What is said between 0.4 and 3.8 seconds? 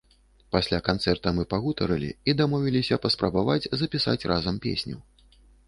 Пасля канцэрта мы пагутарылі і дамовіліся паспрабаваць